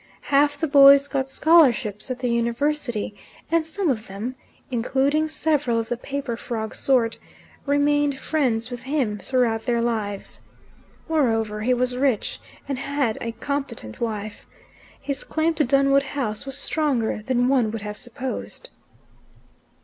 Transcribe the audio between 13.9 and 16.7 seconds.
wife. His claim to Dunwood House was